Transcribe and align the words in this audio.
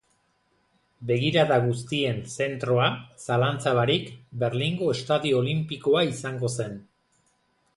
Begirada 1.09 1.59
guztien 1.65 2.21
zentroa, 2.35 2.87
zalantza 3.25 3.75
barik, 3.81 4.09
Berlingo 4.45 4.89
Estadio 4.97 5.39
Olinpikoa 5.45 6.03
izango 6.15 6.53
zen. 6.59 6.75